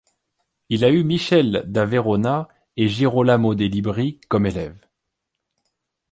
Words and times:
Il 0.69 0.83
a 0.83 0.89
eu 0.89 1.03
Michele 1.03 1.63
da 1.67 1.85
Verona 1.85 2.47
et 2.75 2.87
Girolamo 2.89 3.53
Dai 3.53 3.67
Libri 3.69 4.19
comme 4.29 4.47
élèves. 4.47 4.89